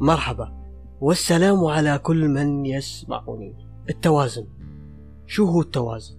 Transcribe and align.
مرحبا. 0.00 0.52
والسلام 1.00 1.64
على 1.64 1.98
كل 1.98 2.28
من 2.28 2.66
يسمعني. 2.66 3.54
التوازن. 3.90 4.46
شو 5.26 5.44
هو 5.44 5.60
التوازن؟ 5.60 6.14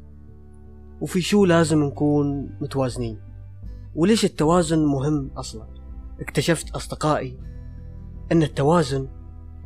وفي 1.01 1.21
شو 1.21 1.45
لازم 1.45 1.83
نكون 1.83 2.57
متوازنين؟ 2.61 3.19
وليش 3.95 4.25
التوازن 4.25 4.85
مهم 4.85 5.31
أصلا؟ 5.37 5.67
اكتشفت 6.19 6.69
أصدقائي 6.69 7.37
أن 8.31 8.43
التوازن 8.43 9.07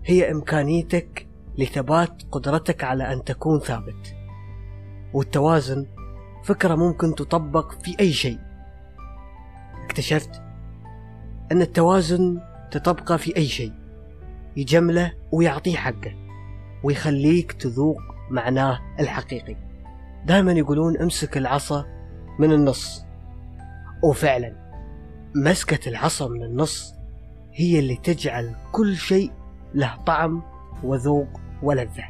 هي 0.05 0.31
إمكانيتك 0.31 1.27
لثبات 1.57 2.21
قدرتك 2.31 2.83
على 2.83 3.13
أن 3.13 3.23
تكون 3.23 3.59
ثابت. 3.59 4.15
والتوازن 5.13 5.85
فكرة 6.43 6.75
ممكن 6.75 7.15
تطبق 7.15 7.71
في 7.71 7.99
أي 7.99 8.11
شيء. 8.11 8.39
اكتشفت 9.85 10.41
أن 11.51 11.61
التوازن 11.61 12.39
تطبقه 12.71 13.17
في 13.17 13.37
أي 13.37 13.45
شيء 13.45 13.73
يجمله 14.57 15.13
ويعطيه 15.31 15.75
حقه 15.75 16.15
ويخليك 16.83 17.51
تذوق 17.51 17.97
معناه 18.29 18.79
الحقيقي. 18.99 19.55
دائما 20.25 20.51
يقولون 20.51 20.97
امسك 20.97 21.37
العصا 21.37 21.85
من 22.39 22.51
النص. 22.51 23.05
وفعلا 24.03 24.55
مسكة 25.35 25.89
العصا 25.89 26.27
من 26.27 26.43
النص 26.43 26.93
هي 27.53 27.79
اللي 27.79 27.95
تجعل 27.95 28.55
كل 28.71 28.95
شيء 28.95 29.31
له 29.73 29.95
طعم 30.05 30.43
وذوق 30.83 31.27
ولذة. 31.63 32.03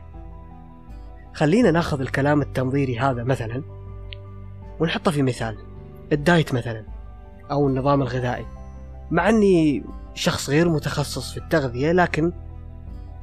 خلينا 1.34 1.72
ناخذ 1.72 2.02
الكلام 2.02 2.42
التنظيري 2.42 3.00
هذا 3.00 3.24
مثلا 3.24 3.64
ونحطه 4.80 5.12
في 5.12 5.22
مثال. 5.22 5.58
الدايت 6.12 6.54
مثلا 6.54 6.86
أو 7.52 7.68
النظام 7.68 8.02
الغذائي. 8.02 8.46
مع 9.12 9.30
أني 9.30 9.84
شخص 10.14 10.50
غير 10.50 10.70
متخصص 10.70 11.32
في 11.32 11.38
التغذية 11.38 11.92
لكن 11.92 12.32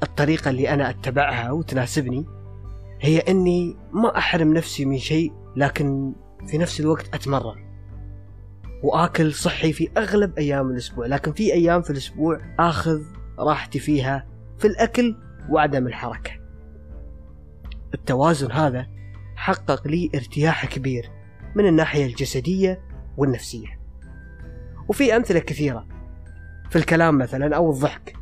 الطريقة 0.02 0.50
اللي 0.50 0.74
أنا 0.74 0.90
أتبعها 0.90 1.50
وتناسبني 1.50 2.26
هي 3.00 3.18
أني 3.18 3.76
ما 3.92 4.18
أحرم 4.18 4.54
نفسي 4.54 4.84
من 4.84 4.98
شيء 4.98 5.32
لكن 5.56 6.12
في 6.46 6.58
نفس 6.58 6.80
الوقت 6.80 7.14
أتمرن 7.14 7.70
وآكل 8.82 9.32
صحي 9.32 9.72
في 9.72 9.90
أغلب 9.96 10.38
أيام 10.38 10.70
الأسبوع. 10.70 11.06
لكن 11.06 11.32
في 11.32 11.52
أيام 11.52 11.82
في 11.82 11.90
الأسبوع 11.90 12.40
آخذ 12.58 13.00
راحتي 13.38 13.78
فيها 13.78 14.26
في 14.58 14.66
الأكل 14.66 15.16
وعدم 15.50 15.86
الحركة. 15.86 16.30
التوازن 17.94 18.52
هذا 18.52 18.86
حقق 19.36 19.88
لي 19.88 20.10
ارتياح 20.14 20.66
كبير 20.66 21.10
من 21.56 21.66
الناحية 21.66 22.06
الجسدية 22.06 22.82
والنفسية. 23.16 23.79
وفي 24.90 25.16
أمثلة 25.16 25.40
كثيرة. 25.40 25.86
في 26.70 26.76
الكلام 26.76 27.18
مثلا 27.18 27.56
أو 27.56 27.70
الضحك. 27.70 28.16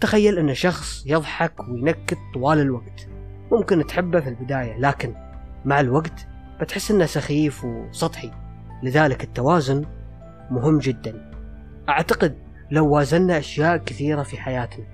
تخيل 0.00 0.38
أن 0.38 0.54
شخص 0.54 1.06
يضحك 1.06 1.60
وينكت 1.60 2.18
طوال 2.34 2.58
الوقت. 2.58 3.08
ممكن 3.52 3.86
تحبه 3.86 4.20
في 4.20 4.28
البداية 4.28 4.78
لكن 4.78 5.14
مع 5.64 5.80
الوقت 5.80 6.26
بتحس 6.60 6.90
أنه 6.90 7.06
سخيف 7.06 7.64
وسطحي. 7.64 8.30
لذلك 8.82 9.24
التوازن 9.24 9.84
مهم 10.50 10.78
جدا. 10.78 11.30
أعتقد 11.88 12.38
لو 12.70 12.94
وازنا 12.94 13.38
أشياء 13.38 13.76
كثيرة 13.76 14.22
في 14.22 14.36
حياتنا 14.36 14.86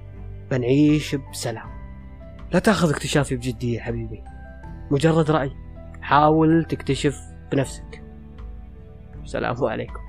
بنعيش 0.51 1.17
بسلام. 1.33 1.71
لا 2.53 2.59
تأخذ 2.59 2.91
اكتشافي 2.91 3.37
بجدية 3.37 3.81
حبيبي. 3.81 4.23
مجرد 4.91 5.31
رأي. 5.31 5.51
حاول 6.01 6.65
تكتشف 6.65 7.17
بنفسك. 7.53 8.03
السلام 9.23 9.65
عليكم. 9.65 10.05